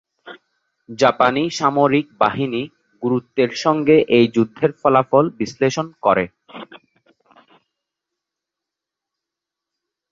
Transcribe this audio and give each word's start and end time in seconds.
জাপানি 0.99 1.43
সামরিক 1.51 2.07
বাহিনী 2.19 2.61
গুরুত্বের 3.03 3.51
সঙ্গে 3.63 3.95
এই 4.17 4.25
যুদ্ধের 4.35 4.71
ফলাফল 4.81 5.25
বিশ্লেষণ 5.39 5.87
করে। 6.01 6.25